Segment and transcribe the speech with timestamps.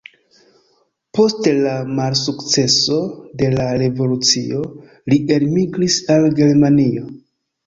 [1.17, 2.97] Post la malsukceso
[3.43, 4.63] de la revolucio
[5.15, 7.07] li elmigris al Germanio.